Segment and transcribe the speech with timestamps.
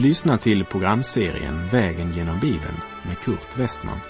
[0.00, 4.00] Du lyssnar till programserien Vägen genom Bibeln med Kurt Westman.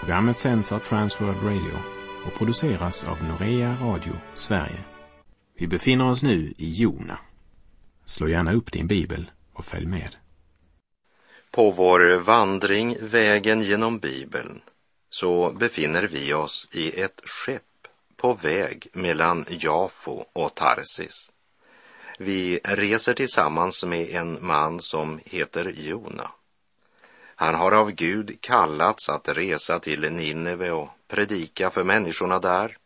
[0.00, 1.78] Programmet sänds av Transworld Radio
[2.26, 4.84] och produceras av Norea Radio Sverige.
[5.58, 7.18] Vi befinner oss nu i Jona.
[8.04, 10.16] Slå gärna upp din bibel och följ med.
[11.50, 14.60] På vår vandring Vägen genom Bibeln
[15.10, 17.62] så befinner vi oss i ett skepp
[18.16, 21.30] på väg mellan Jafo och Tarsis.
[22.20, 26.30] Vi reser tillsammans med en man som heter Jona.
[27.34, 32.76] Han har av Gud kallats att resa till Nineve och predika för människorna där,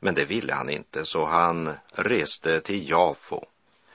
[0.00, 3.44] men det ville han inte, så han reste till Jafo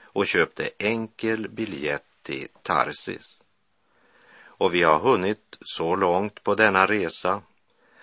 [0.02, 3.40] och köpte enkel biljett till Tarsis.
[4.38, 7.42] Och vi har hunnit så långt på denna resa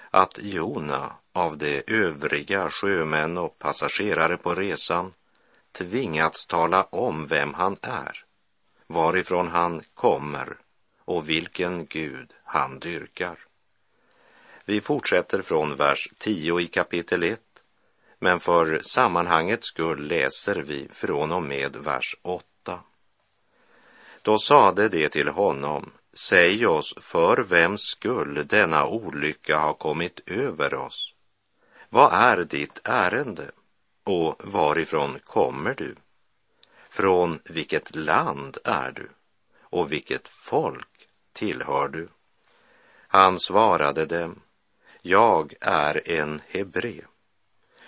[0.10, 5.14] att Jona av de övriga sjömän och passagerare på resan
[5.74, 8.26] tvingats tala om vem han är,
[8.88, 10.58] varifrån han kommer
[11.06, 13.40] och vilken Gud han dyrkar.
[14.66, 17.40] Vi fortsätter från vers 10 i kapitel 1,
[18.20, 22.80] men för sammanhangets skull läser vi från och med vers 8.
[24.22, 30.74] Då sade det till honom, säg oss för vems skull denna olycka har kommit över
[30.74, 31.14] oss.
[31.90, 33.52] Vad är ditt ärende?
[34.04, 35.96] Och varifrån kommer du?
[36.90, 39.10] Från vilket land är du?
[39.62, 42.08] Och vilket folk tillhör du?
[43.08, 44.42] Han svarade dem,
[45.02, 47.02] jag är en hebre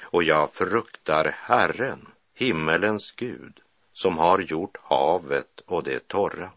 [0.02, 3.60] och jag fruktar Herren, himmelens Gud,
[3.94, 6.50] som har gjort havet och det torra.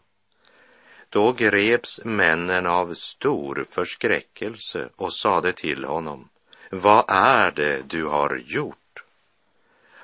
[1.09, 6.29] Då greps männen av stor förskräckelse och sade till honom,
[6.71, 8.78] vad är det du har gjort?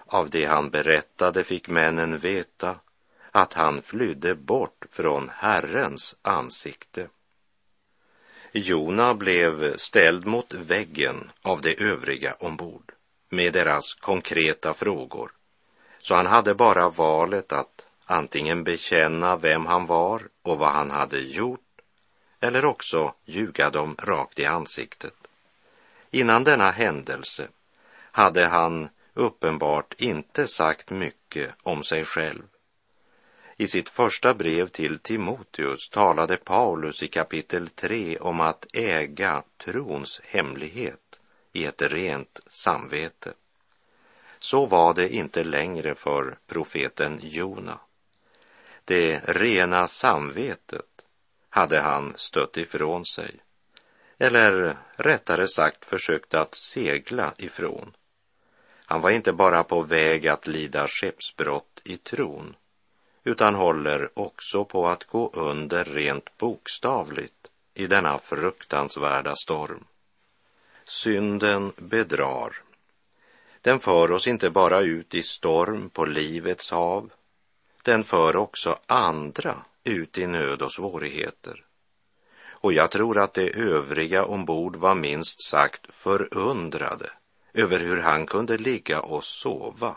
[0.08, 2.76] Av det han berättade fick männen veta
[3.32, 7.08] att han flydde bort från Herrens ansikte.
[8.52, 12.92] Jona blev ställd mot väggen av de övriga ombord
[13.30, 15.32] med deras konkreta frågor.
[16.02, 21.20] Så han hade bara valet att antingen bekänna vem han var och vad han hade
[21.20, 21.60] gjort
[22.40, 25.14] eller också ljuga dem rakt i ansiktet.
[26.12, 27.48] Innan denna händelse
[28.12, 32.44] hade han uppenbart inte sagt mycket om sig själv.
[33.58, 40.22] I sitt första brev till Timoteus talade Paulus i kapitel 3 om att äga trons
[40.24, 41.20] hemlighet
[41.54, 43.34] i ett rent samvete.
[44.40, 47.80] Så var det inte längre för profeten Jona.
[48.86, 50.86] Det rena samvetet
[51.50, 53.36] hade han stött ifrån sig,
[54.18, 57.96] eller rättare sagt försökt att segla ifrån.
[58.86, 62.56] Han var inte bara på väg att lida skeppsbrott i tron,
[63.24, 69.84] utan håller också på att gå under rent bokstavligt i denna fruktansvärda storm.
[70.86, 72.62] Synden bedrar.
[73.62, 77.12] Den för oss inte bara ut i storm på livets hav,
[77.84, 81.66] den för också andra ut i nöd och svårigheter.
[82.50, 87.10] Och jag tror att de övriga ombord var minst sagt förundrade
[87.56, 89.96] över hur han kunde ligga och sova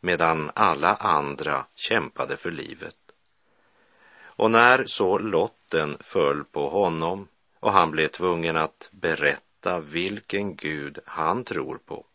[0.00, 2.96] medan alla andra kämpade för livet.
[4.22, 7.28] Och när så lotten föll på honom
[7.60, 12.06] och han blev tvungen att berätta vilken Gud han tror på,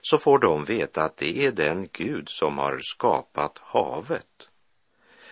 [0.00, 4.48] så får de veta att det är den Gud som har skapat havet.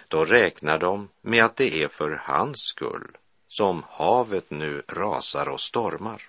[0.09, 3.16] Då räknar de med att det är för hans skull
[3.49, 6.22] som havet nu rasar och stormar.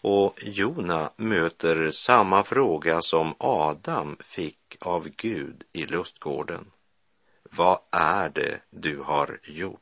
[0.00, 6.70] Och Jona möter samma fråga som Adam fick av Gud i lustgården.
[7.50, 9.80] Vad är det du har gjort?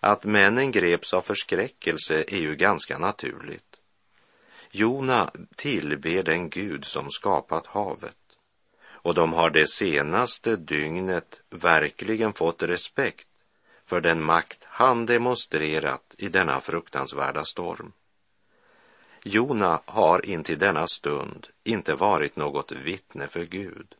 [0.00, 3.76] Att männen greps av förskräckelse är ju ganska naturligt.
[4.70, 8.16] Jona tillber den Gud som skapat havet
[9.02, 13.28] och de har det senaste dygnet verkligen fått respekt
[13.84, 17.92] för den makt han demonstrerat i denna fruktansvärda storm.
[19.22, 23.94] Jona har intill denna stund inte varit något vittne för Gud.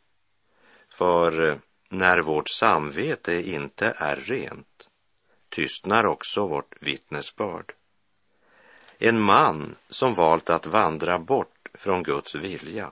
[0.88, 1.56] För eh,
[1.88, 4.88] när vårt samvete inte är rent
[5.48, 7.72] tystnar också vårt vittnesbörd.
[8.98, 12.90] En man som valt att vandra bort från Guds vilja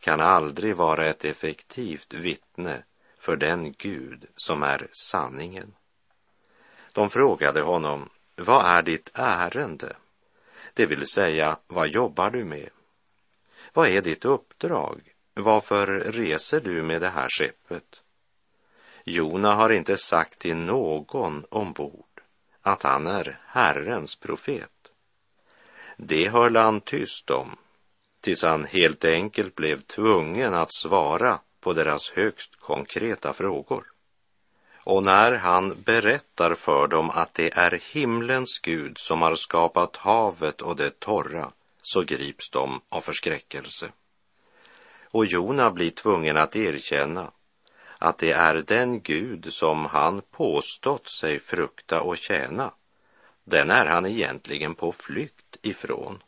[0.00, 2.82] kan aldrig vara ett effektivt vittne
[3.18, 5.74] för den Gud som är sanningen.
[6.92, 9.96] De frågade honom, vad är ditt ärende?
[10.78, 12.70] Det vill säga, vad jobbar du med?
[13.72, 15.00] Vad är ditt uppdrag?
[15.34, 18.02] Varför reser du med det här skeppet?
[19.04, 22.20] Jona har inte sagt till någon ombord
[22.62, 24.90] att han är Herrens profet.
[25.96, 27.56] Det höll han tyst om
[28.20, 33.86] tills han helt enkelt blev tvungen att svara på deras högst konkreta frågor.
[34.88, 40.62] Och när han berättar för dem att det är himlens Gud som har skapat havet
[40.62, 41.52] och det torra,
[41.82, 43.92] så grips de av förskräckelse.
[45.10, 47.30] Och Jona blir tvungen att erkänna
[47.98, 52.72] att det är den Gud som han påstått sig frukta och tjäna,
[53.44, 56.22] den är han egentligen på flykt ifrån.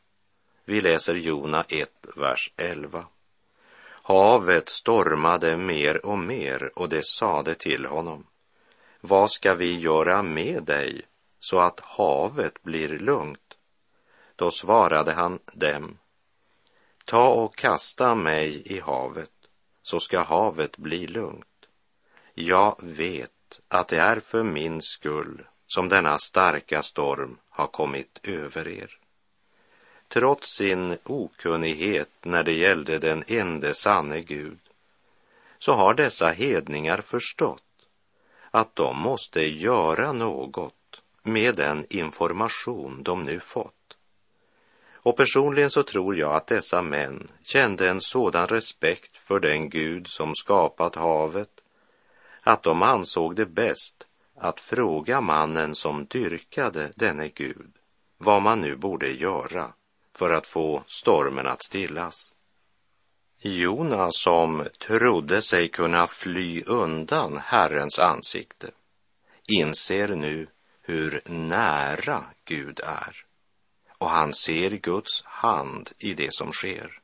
[0.65, 3.05] Vi läser Jona 1, vers 11.
[4.03, 8.27] Havet stormade mer och mer och det sade till honom.
[9.01, 11.03] Vad ska vi göra med dig
[11.39, 13.57] så att havet blir lugnt?
[14.37, 15.99] Då svarade han dem.
[17.05, 19.31] Ta och kasta mig i havet
[19.83, 21.47] så ska havet bli lugnt.
[22.35, 28.69] Jag vet att det är för min skull som denna starka storm har kommit över
[28.69, 28.99] er.
[30.09, 34.59] Trots sin okunnighet när det gällde den ende sanne Gud
[35.59, 37.63] så har dessa hedningar förstått
[38.51, 43.75] att de måste göra något med den information de nu fått.
[45.03, 50.09] Och personligen så tror jag att dessa män kände en sådan respekt för den Gud
[50.09, 51.51] som skapat havet
[52.43, 54.07] att de ansåg det bäst
[54.37, 57.73] att fråga mannen som dyrkade denne Gud
[58.19, 59.73] vad man nu borde göra
[60.15, 62.33] för att få stormen att stillas.
[63.43, 68.71] Jona som trodde sig kunna fly undan Herrens ansikte
[69.49, 70.47] inser nu
[70.83, 73.25] hur nära Gud är.
[73.99, 77.01] Och han ser Guds hand i det som sker.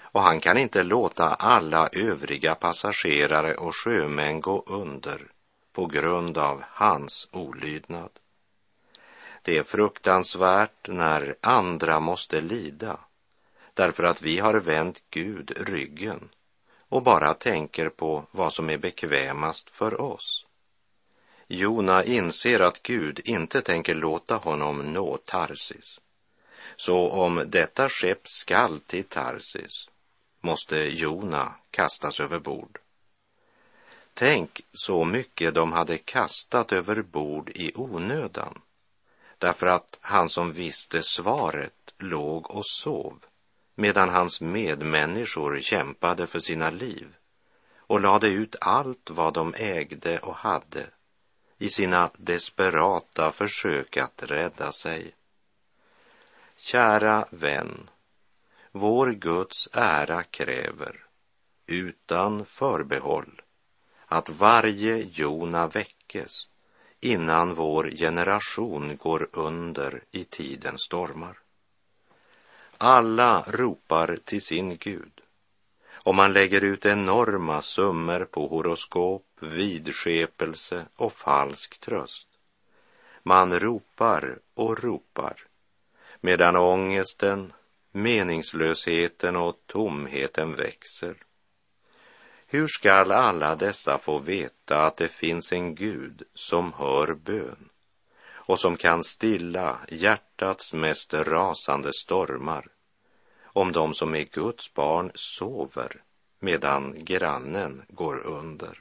[0.00, 5.32] Och han kan inte låta alla övriga passagerare och sjömän gå under
[5.72, 8.10] på grund av hans olydnad.
[9.42, 12.98] Det är fruktansvärt när andra måste lida
[13.78, 16.28] därför att vi har vänt Gud ryggen
[16.88, 20.46] och bara tänker på vad som är bekvämast för oss.
[21.46, 26.00] Jona inser att Gud inte tänker låta honom nå Tarsis.
[26.76, 29.88] Så om detta skepp skall till Tarsis
[30.40, 32.78] måste Jona kastas över bord.
[34.14, 38.60] Tänk så mycket de hade kastat över bord i onödan,
[39.38, 43.24] därför att han som visste svaret låg och sov,
[43.80, 47.14] medan hans medmänniskor kämpade för sina liv
[47.76, 50.86] och lade ut allt vad de ägde och hade
[51.58, 55.14] i sina desperata försök att rädda sig.
[56.56, 57.90] Kära vän,
[58.72, 61.04] vår Guds ära kräver,
[61.66, 63.42] utan förbehåll,
[64.06, 66.48] att varje Jona väckes
[67.00, 71.38] innan vår generation går under i tidens stormar.
[72.80, 75.20] Alla ropar till sin Gud
[76.04, 82.28] och man lägger ut enorma summor på horoskop, vidskepelse och falsk tröst.
[83.22, 85.36] Man ropar och ropar
[86.20, 87.52] medan ångesten,
[87.92, 91.16] meningslösheten och tomheten växer.
[92.46, 97.68] Hur skall alla dessa få veta att det finns en Gud som hör bön
[98.48, 102.66] och som kan stilla hjärtats mest rasande stormar
[103.42, 106.02] om de som är Guds barn sover
[106.38, 108.80] medan grannen går under?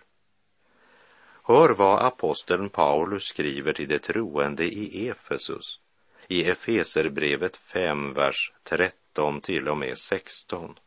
[1.43, 5.79] Hör vad aposteln Paulus skriver till de troende i Efesus
[6.27, 10.79] i Efeserbrevet 5, vers 13 till och med 16.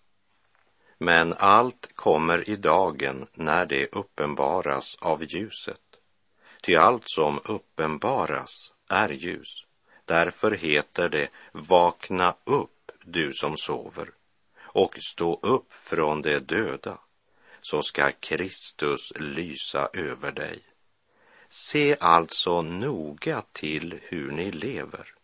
[0.98, 5.89] Men allt kommer i dagen när det uppenbaras av ljuset.
[6.62, 9.64] Ty allt som uppenbaras är ljus.
[10.04, 14.10] Därför heter det Vakna upp, du som sover,
[14.60, 16.98] och stå upp från de döda,
[17.60, 20.62] så ska Kristus lysa över dig.
[21.50, 25.14] Se alltså noga till hur ni lever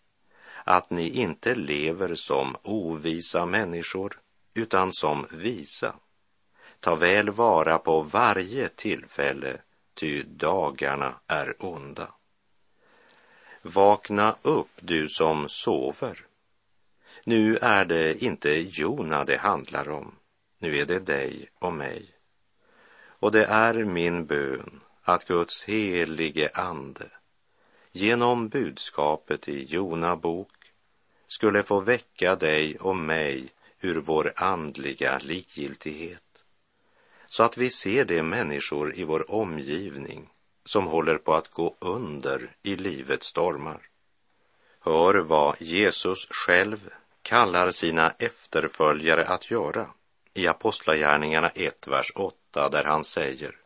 [0.69, 4.21] att ni inte lever som ovisa människor
[4.55, 5.95] utan som visa.
[6.81, 9.61] Ta väl vara på varje tillfälle,
[9.97, 12.09] ty dagarna är onda.
[13.62, 16.26] Vakna upp, du som sover.
[17.25, 20.15] Nu är det inte Jona det handlar om,
[20.59, 22.11] nu är det dig och mig.
[23.19, 27.11] Och det är min bön att Guds helige ande
[27.93, 30.73] genom budskapet i Jona bok
[31.26, 33.49] skulle få väcka dig och mig
[33.81, 36.25] ur vår andliga likgiltighet
[37.37, 40.28] så att vi ser de människor i vår omgivning
[40.64, 43.81] som håller på att gå under i livets stormar.
[44.81, 46.90] Hör vad Jesus själv
[47.23, 49.87] kallar sina efterföljare att göra
[50.35, 53.57] i Apostlagärningarna 1, vers 8, där han säger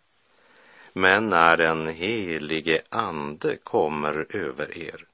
[0.93, 5.07] Men när den helige Ande kommer över er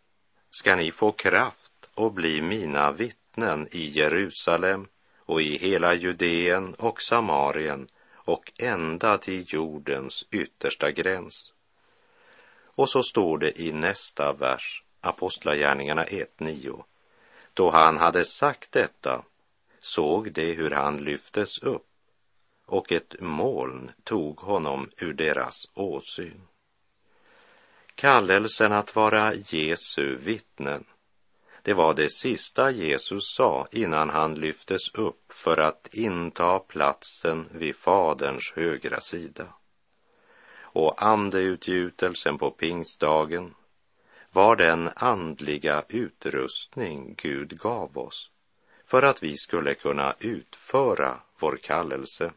[0.51, 4.87] ska ni få kraft och bli mina vittnen i Jerusalem
[5.19, 7.89] och i hela Judeen och Samarien
[8.26, 11.52] och ända till jordens yttersta gräns.
[12.64, 16.83] Och så står det i nästa vers, Apostlagärningarna 1.9.
[17.54, 19.25] Då han hade sagt detta
[19.80, 21.87] såg de hur han lyftes upp
[22.66, 26.42] och ett moln tog honom ur deras åsyn.
[27.95, 30.85] Kallelsen att vara Jesu vittnen,
[31.67, 37.77] det var det sista Jesus sa innan han lyftes upp för att inta platsen vid
[37.77, 39.47] Faderns högra sida.
[40.61, 43.55] Och andeutgjutelsen på pingstdagen
[44.33, 48.31] var den andliga utrustning Gud gav oss
[48.85, 52.33] för att vi skulle kunna utföra vår kallelse.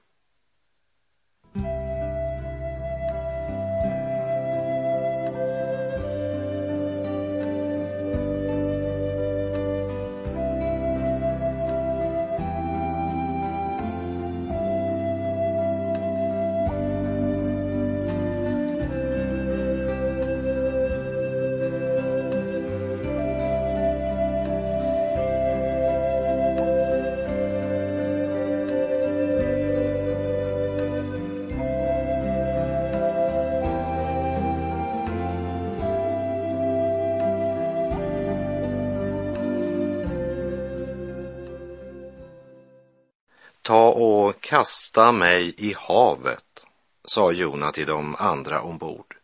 [43.70, 46.66] Ta och kasta mig i havet,
[47.06, 49.16] sa Jona till de andra ombord.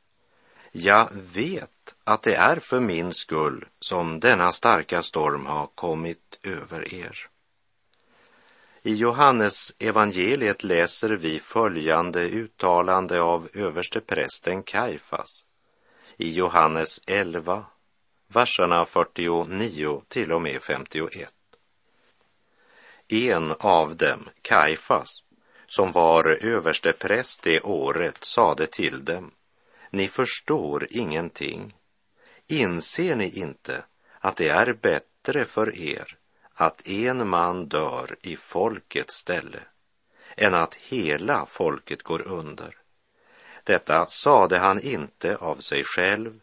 [0.72, 6.94] Jag vet att det är för min skull som denna starka storm har kommit över
[6.94, 7.28] er.
[8.82, 15.44] I Johannes evangeliet läser vi följande uttalande av översteprästen Kaifas
[16.18, 17.66] i Johannes 11,
[18.28, 21.35] verserna 49 till och med 51.
[23.08, 25.24] En av dem, Kaifas,
[25.68, 29.32] som var överstepräst det året, sade till dem,
[29.90, 31.76] ni förstår ingenting.
[32.48, 33.84] Inser ni inte
[34.20, 36.18] att det är bättre för er
[36.54, 39.60] att en man dör i folkets ställe
[40.38, 42.78] än att hela folket går under?
[43.64, 46.40] Detta sade han inte av sig själv,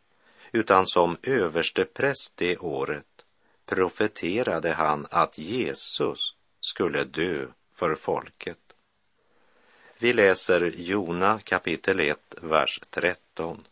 [0.53, 3.07] utan som överstepräst det året
[3.67, 8.59] profeterade han att Jesus skulle dö för folket.
[9.99, 13.65] Vi läser Jona kapitel 1, vers 13.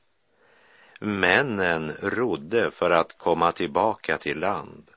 [1.01, 4.91] Männen rodde för att komma tillbaka till land,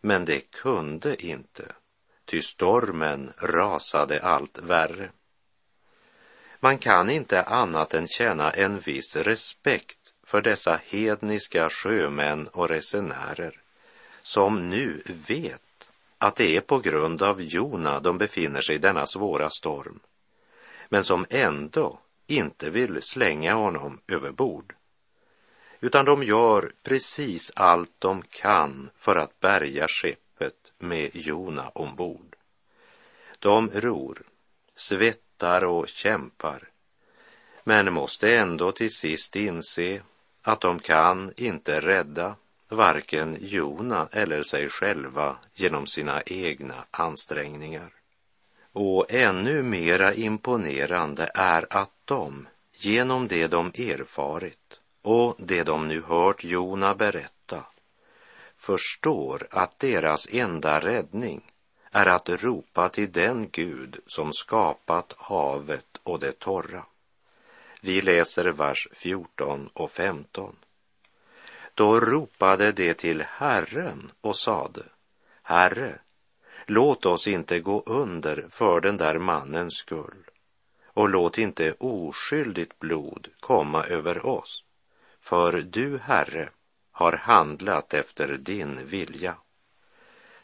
[0.00, 1.72] men det kunde inte,
[2.24, 5.10] ty stormen rasade allt värre.
[6.60, 13.60] Man kan inte annat än känna en viss respekt för dessa hedniska sjömän och resenärer
[14.22, 15.65] som nu vet
[16.18, 20.00] att det är på grund av Jona de befinner sig i denna svåra storm,
[20.88, 24.74] men som ändå inte vill slänga honom över bord.
[25.80, 32.36] Utan de gör precis allt de kan för att bärga skeppet med Jona ombord.
[33.38, 34.22] De ror,
[34.76, 36.68] svettar och kämpar,
[37.64, 40.02] men måste ändå till sist inse
[40.42, 42.36] att de kan inte rädda
[42.68, 47.92] varken Jona eller sig själva genom sina egna ansträngningar.
[48.72, 56.02] Och ännu mera imponerande är att de, genom det de erfarit och det de nu
[56.02, 57.64] hört Jona berätta,
[58.54, 61.52] förstår att deras enda räddning
[61.90, 66.86] är att ropa till den Gud som skapat havet och det torra.
[67.80, 70.56] Vi läser vers 14 och 15.
[71.76, 74.82] Då ropade de till Herren och sade,
[75.42, 75.98] Herre,
[76.66, 80.30] låt oss inte gå under för den där mannens skull
[80.86, 84.64] och låt inte oskyldigt blod komma över oss,
[85.20, 86.48] för du, Herre,
[86.92, 89.36] har handlat efter din vilja.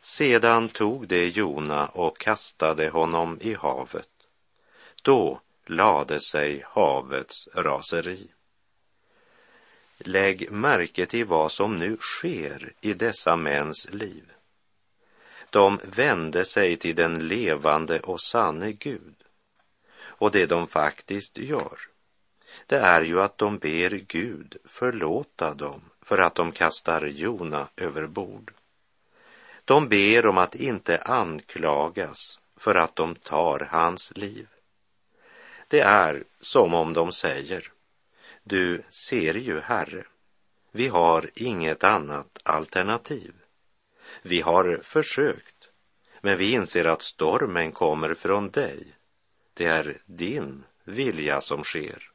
[0.01, 4.11] Sedan tog de Jona och kastade honom i havet.
[5.03, 8.31] Då lade sig havets raseri.
[9.99, 14.33] Lägg märke till vad som nu sker i dessa mäns liv.
[15.51, 19.15] De vände sig till den levande och sanne Gud.
[19.95, 21.79] Och det de faktiskt gör,
[22.67, 28.07] det är ju att de ber Gud förlåta dem för att de kastar Jona över
[28.07, 28.53] bord.
[29.65, 34.49] De ber om att inte anklagas för att de tar hans liv.
[35.69, 37.73] Det är som om de säger,
[38.45, 40.05] du ser ju, Herre,
[40.71, 43.35] vi har inget annat alternativ.
[44.23, 45.69] Vi har försökt,
[46.21, 48.87] men vi inser att stormen kommer från dig.
[49.55, 52.11] Det är din vilja som sker.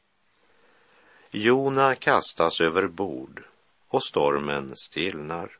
[1.31, 3.43] Jona kastas över bord
[3.87, 5.57] och stormen stillnar.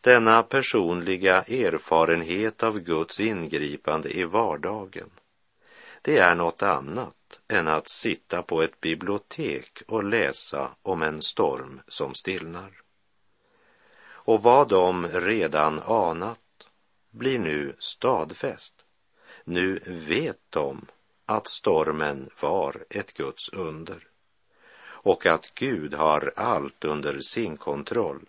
[0.00, 5.10] Denna personliga erfarenhet av Guds ingripande i vardagen,
[6.02, 7.17] det är något annat
[7.48, 12.82] än att sitta på ett bibliotek och läsa om en storm som stillnar.
[14.06, 16.40] Och vad de redan anat
[17.10, 18.74] blir nu stadfäst.
[19.44, 20.86] Nu vet de
[21.26, 24.06] att stormen var ett Guds under
[24.80, 28.28] och att Gud har allt under sin kontroll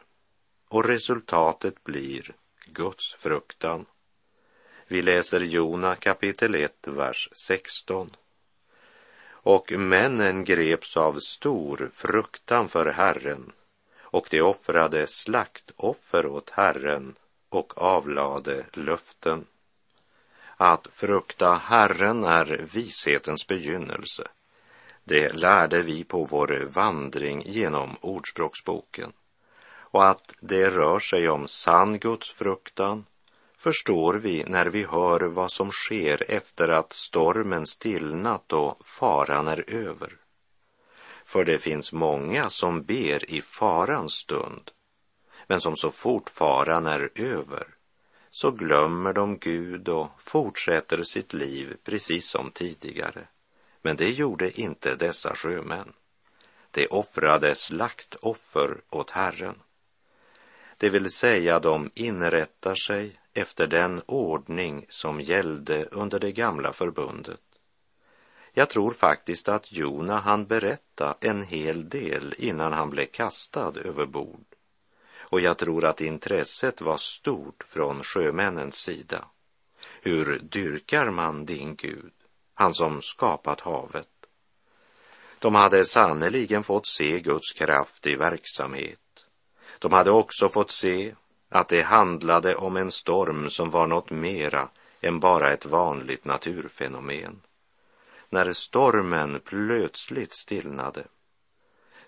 [0.68, 3.86] och resultatet blir Guds fruktan.
[4.88, 8.10] Vi läser Jona kapitel 1, vers 16.
[9.42, 13.52] Och männen greps av stor fruktan för Herren
[14.02, 17.16] och de offrade slaktoffer åt Herren
[17.50, 19.46] och avlade löften.
[20.58, 24.28] Att frukta Herren är vishetens begynnelse.
[25.04, 29.12] Det lärde vi på vår vandring genom Ordspråksboken
[29.92, 33.06] och att det rör sig om sann gudsfruktan
[33.60, 39.64] förstår vi när vi hör vad som sker efter att stormen stillnat och faran är
[39.68, 40.14] över.
[41.26, 44.72] För det finns många som ber i farans stund,
[45.48, 47.68] men som så fort faran är över
[48.32, 53.28] så glömmer de Gud och fortsätter sitt liv precis som tidigare.
[53.82, 55.94] Men det gjorde inte dessa sjömän.
[56.72, 59.56] De offrade slaktoffer åt Herren.
[60.78, 67.42] Det vill säga, de inrättar sig efter den ordning som gällde under det gamla förbundet.
[68.54, 74.06] Jag tror faktiskt att Jona han berätta en hel del innan han blev kastad över
[74.06, 74.46] bord.
[75.20, 79.26] Och jag tror att intresset var stort från sjömännens sida.
[80.02, 82.14] Hur dyrkar man din Gud,
[82.54, 84.08] han som skapat havet?
[85.40, 89.00] De hade sannerligen fått se Guds kraft i verksamhet
[89.80, 91.16] de hade också fått se
[91.50, 94.70] att det handlade om en storm som var något mera
[95.02, 97.42] än bara ett vanligt naturfenomen.
[98.30, 101.04] När stormen plötsligt stillnade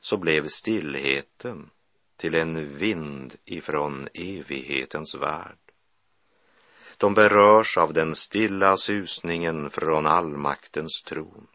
[0.02, 1.70] så blev stillheten
[2.18, 5.58] till en vind ifrån evighetens värld.
[6.98, 11.48] De berörs av den stilla susningen från allmaktens tron.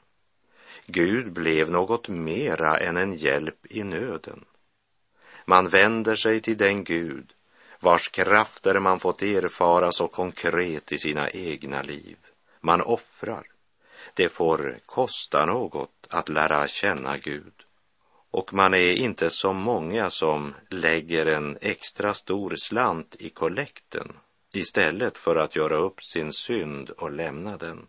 [0.87, 4.45] Gud blev något mera än en hjälp i nöden.
[5.45, 7.36] Man vänder sig till den Gud
[7.87, 12.17] vars krafter man fått erfara så konkret i sina egna liv.
[12.61, 13.47] Man offrar.
[14.15, 17.53] Det får kosta något att lära känna Gud.
[18.31, 24.13] Och man är inte så många som lägger en extra stor slant i kollekten
[24.53, 27.87] istället för att göra upp sin synd och lämna den.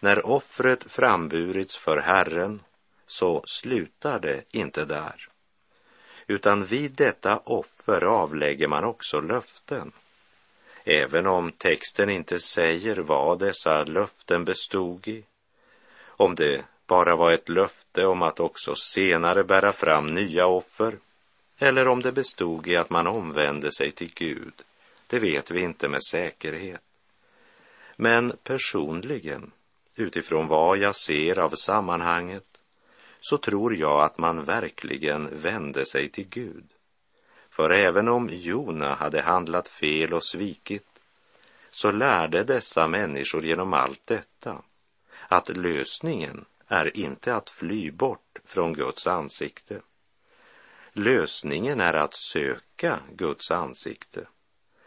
[0.00, 2.62] När offret framburits för Herren
[3.06, 5.29] så slutar det inte där
[6.30, 9.92] utan vid detta offer avlägger man också löften.
[10.84, 15.24] Även om texten inte säger vad dessa löften bestod i,
[16.06, 20.98] om det bara var ett löfte om att också senare bära fram nya offer,
[21.58, 24.62] eller om det bestod i att man omvände sig till Gud,
[25.06, 26.82] det vet vi inte med säkerhet.
[27.96, 29.52] Men personligen,
[29.94, 32.49] utifrån vad jag ser av sammanhanget,
[33.20, 36.64] så tror jag att man verkligen vände sig till Gud.
[37.50, 40.86] För även om Jona hade handlat fel och svikit,
[41.70, 44.62] så lärde dessa människor genom allt detta
[45.28, 49.80] att lösningen är inte att fly bort från Guds ansikte.
[50.92, 54.26] Lösningen är att söka Guds ansikte.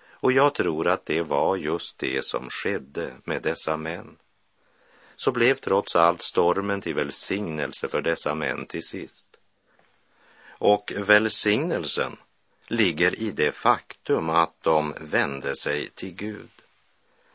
[0.09, 4.17] Och jag tror att det var just det som skedde med dessa män
[5.15, 9.27] så blev trots allt stormen till välsignelse för dessa män till sist.
[10.47, 12.17] Och välsignelsen
[12.67, 16.49] ligger i det faktum att de vände sig till Gud.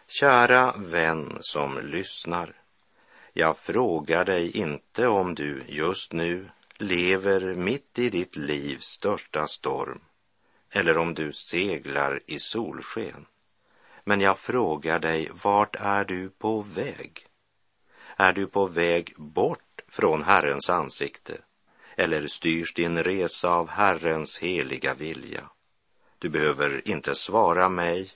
[0.06, 2.54] Kära vän som lyssnar,
[3.32, 10.00] jag frågar dig inte om du just nu lever mitt i ditt livs största storm
[10.70, 13.26] eller om du seglar i solsken.
[14.04, 17.27] Men jag frågar dig, vart är du på väg?
[18.20, 21.38] Är du på väg bort från Herrens ansikte?
[21.96, 25.50] Eller styrs din resa av Herrens heliga vilja?
[26.18, 28.10] Du behöver inte svara mig,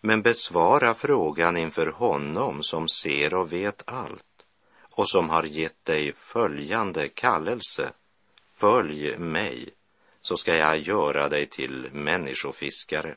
[0.00, 4.46] men besvara frågan inför honom som ser och vet allt
[4.80, 7.92] och som har gett dig följande kallelse.
[8.56, 9.68] Följ mig,
[10.20, 13.16] så ska jag göra dig till människofiskare.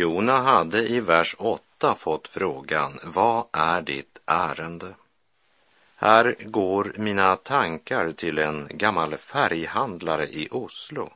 [0.00, 4.94] Jona hade i vers 8 fått frågan, vad är ditt ärende?
[5.96, 11.12] Här går mina tankar till en gammal färghandlare i Oslo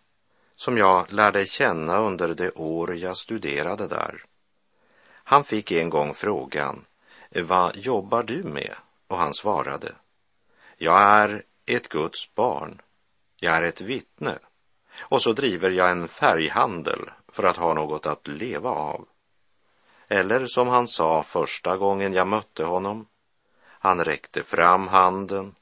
[0.57, 4.25] som jag lärde känna under det år jag studerade där.
[5.25, 6.85] Han fick en gång frågan,
[7.31, 8.75] vad jobbar du med?
[9.09, 9.93] Och han svarade,
[10.77, 12.81] jag är ett Guds barn,
[13.37, 14.39] jag är ett vittne
[14.99, 19.07] och så driver jag en färghandel för att ha något att leva av.
[20.09, 23.07] Eller som han sa första gången jag mötte honom.
[23.67, 25.55] Han räckte fram handen,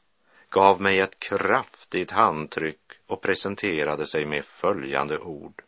[0.51, 5.63] gav mig ett kraftigt handtryck och presenterade sig med följande ord.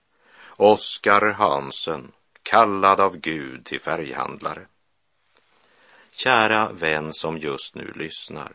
[0.56, 2.12] Oskar Hansen,
[2.42, 4.66] kallad av Gud till färghandlare.
[6.10, 8.52] Kära vän som just nu lyssnar.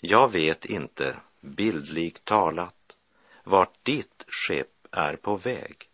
[0.00, 2.96] Jag vet inte, bildligt talat,
[3.44, 5.89] vart ditt skepp är på väg.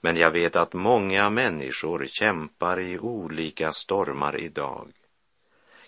[0.00, 4.92] Men jag vet att många människor kämpar i olika stormar idag.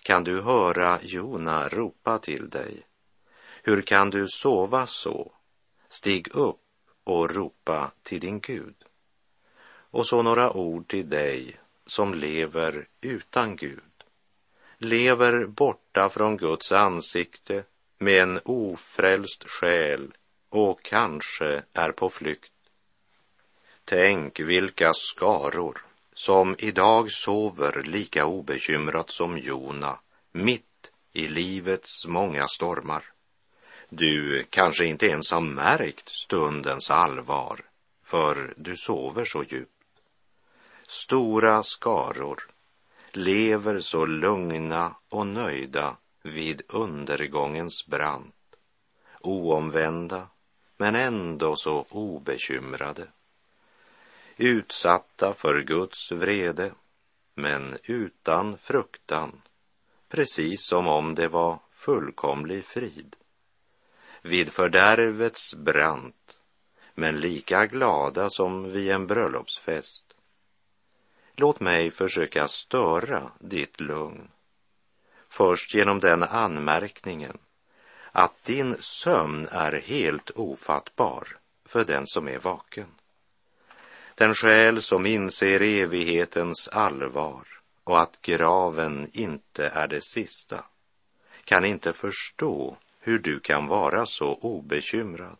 [0.02, 2.82] Kan du höra Jona ropa till dig?
[3.62, 5.32] Hur kan du sova så?
[5.88, 6.60] Stig upp
[7.04, 8.74] och ropa till din Gud.
[9.90, 13.80] Och så några ord till dig som lever utan Gud.
[14.78, 17.64] Lever borta från Guds ansikte
[17.98, 20.12] med en ofrälst själ
[20.48, 22.52] och kanske är på flykt
[23.84, 29.98] Tänk vilka skaror som idag sover lika obekymrat som Jona
[30.32, 33.04] mitt i livets många stormar.
[33.88, 37.60] Du kanske inte ens har märkt stundens allvar,
[38.04, 39.70] för du sover så djupt.
[40.86, 42.50] Stora skaror
[43.12, 48.34] lever så lugna och nöjda vid undergångens brant,
[49.20, 50.28] oomvända
[50.76, 53.08] men ändå så obekymrade
[54.40, 56.72] utsatta för Guds vrede,
[57.34, 59.42] men utan fruktan,
[60.08, 63.16] precis som om det var fullkomlig frid.
[64.22, 66.38] Vid fördärvets brant,
[66.94, 70.04] men lika glada som vid en bröllopsfest.
[71.36, 74.30] Låt mig försöka störa ditt lugn.
[75.28, 77.38] Först genom den anmärkningen
[78.12, 81.28] att din sömn är helt ofattbar
[81.64, 82.99] för den som är vaken.
[84.20, 87.46] Den själ som inser evighetens allvar
[87.84, 90.64] och att graven inte är det sista
[91.44, 95.36] kan inte förstå hur du kan vara så obekymrad.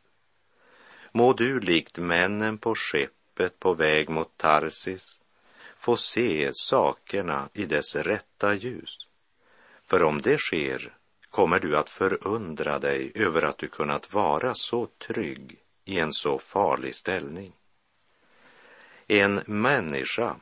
[1.12, 5.18] Må du likt männen på skeppet på väg mot Tarsis
[5.76, 8.96] få se sakerna i dess rätta ljus.
[9.84, 10.96] För om det sker
[11.30, 16.38] kommer du att förundra dig över att du kunnat vara så trygg i en så
[16.38, 17.52] farlig ställning.
[19.12, 20.36] En människa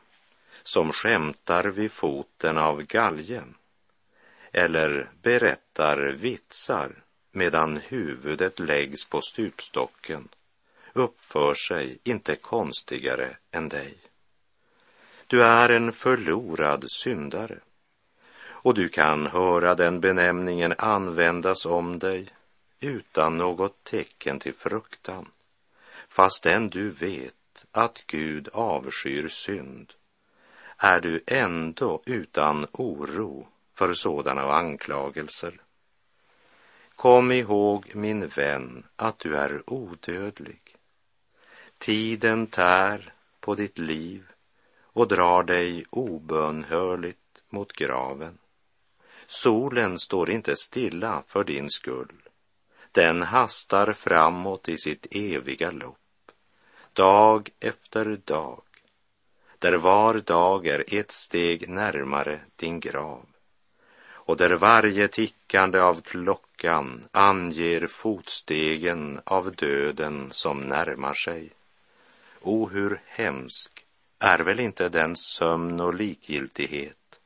[0.62, 3.54] som skämtar vid foten av galgen
[4.52, 6.92] eller berättar vitsar
[7.32, 10.28] medan huvudet läggs på stupstocken
[10.92, 13.98] uppför sig inte konstigare än dig.
[15.26, 17.58] Du är en förlorad syndare
[18.46, 22.28] och du kan höra den benämningen användas om dig
[22.80, 25.30] utan något tecken till fruktan,
[26.08, 27.34] fastän du vet
[27.78, 29.92] att Gud avskyr synd
[30.76, 35.60] är du ändå utan oro för sådana anklagelser.
[36.94, 40.76] Kom ihåg, min vän, att du är odödlig.
[41.78, 44.26] Tiden tär på ditt liv
[44.82, 48.38] och drar dig obönhörligt mot graven.
[49.26, 52.28] Solen står inte stilla för din skull
[52.92, 55.98] den hastar framåt i sitt eviga lopp,
[56.98, 58.62] dag efter dag,
[59.58, 63.26] där var dag är ett steg närmare din grav
[64.10, 71.50] och där varje tickande av klockan anger fotstegen av döden som närmar sig.
[72.40, 73.84] O, hur hemsk
[74.18, 77.20] är väl inte den sömn och likgiltighet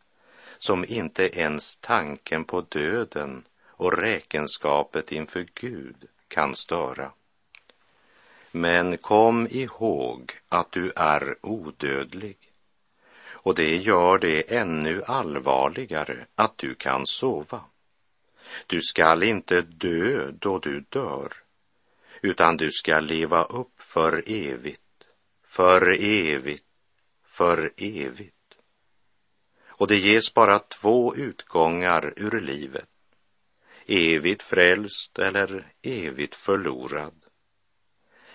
[0.58, 7.12] som inte ens tanken på döden och räkenskapet inför Gud kan störa.
[8.54, 12.36] Men kom ihåg att du är odödlig.
[13.30, 17.60] Och det gör det ännu allvarligare att du kan sova.
[18.66, 21.32] Du skall inte dö då du dör,
[22.20, 25.04] utan du skall leva upp för evigt,
[25.46, 26.66] för evigt,
[27.26, 28.34] för evigt.
[29.66, 32.88] Och det ges bara två utgångar ur livet.
[33.86, 37.21] Evigt frälst eller evigt förlorad.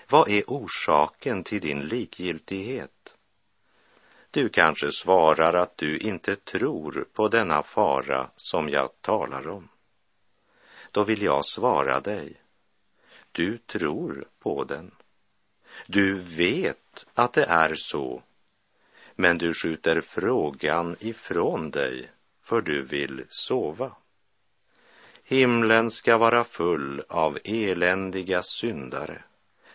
[0.09, 3.15] Vad är orsaken till din likgiltighet?
[4.31, 9.69] Du kanske svarar att du inte tror på denna fara som jag talar om.
[10.91, 12.41] Då vill jag svara dig.
[13.31, 14.91] Du tror på den.
[15.87, 18.23] Du vet att det är så,
[19.15, 23.91] men du skjuter frågan ifrån dig för du vill sova.
[25.23, 29.23] Himlen ska vara full av eländiga syndare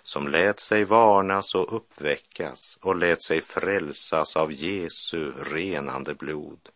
[0.02, 6.68] som lät sig varnas och uppväckas och lät sig frälsas av Jesu renande blod.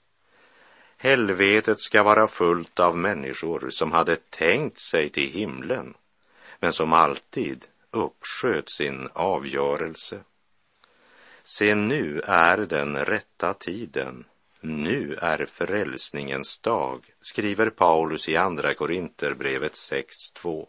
[0.96, 5.94] Helvetet ska vara fullt av människor som hade tänkt sig till himlen,
[6.60, 10.20] men som alltid uppsköt sin avgörelse.
[11.42, 14.24] Se, nu är den rätta tiden.
[14.60, 20.66] Nu är frälsningens dag, skriver Paulus i Andra Korinterbrevet 6.2.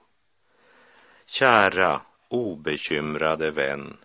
[1.26, 3.98] Kära obekymrade vän,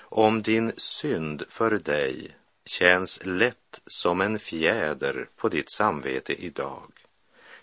[0.00, 6.92] om din synd för dig känns lätt som en fjäder på ditt samvete idag,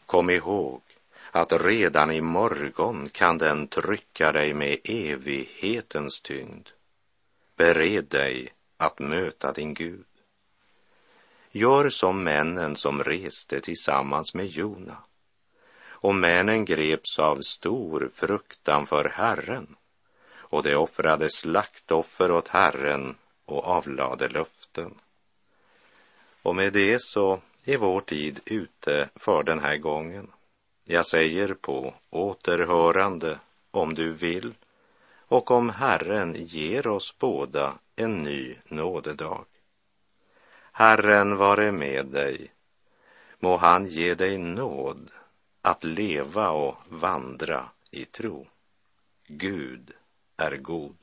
[0.05, 0.81] kom ihåg
[1.31, 6.67] att redan i morgon kan den trycka dig med evighetens tyngd.
[7.55, 10.05] Bered dig att möta din Gud.
[11.51, 14.97] Gör som männen som reste tillsammans med Jona
[15.99, 19.75] och männen greps av stor fruktan för Herren
[20.49, 24.93] och de offrade slaktoffer åt Herren och avlade löften.
[26.41, 30.31] Och med det så är vår tid ute för den här gången.
[30.83, 33.39] Jag säger på återhörande
[33.71, 34.53] om du vill
[35.27, 39.45] och om Herren ger oss båda en ny nådedag.
[40.71, 42.51] Herren vare med dig.
[43.39, 45.11] Må han ge dig nåd
[45.67, 48.47] att leva och vandra i tro.
[49.27, 49.91] Gud
[50.37, 50.95] är god.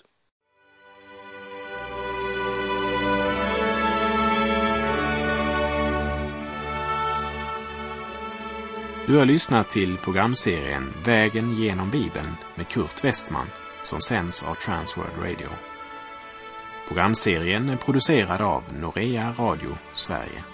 [9.06, 13.46] Du har lyssnat till programserien Vägen genom Bibeln med Kurt Westman
[13.82, 15.48] som sänds av Transworld Radio.
[16.88, 20.53] Programserien är producerad av Norea Radio Sverige.